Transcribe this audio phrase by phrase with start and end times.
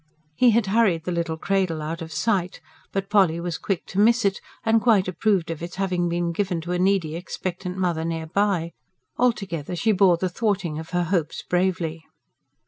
[0.33, 2.59] He had hurried the little cradle out of sight.
[2.91, 6.59] But Polly was quick to miss it, and quite approved of its having been given
[6.61, 8.71] to a needy expectant mother near by.
[9.17, 12.03] Altogether she bore the thwarting of her hopes bravely.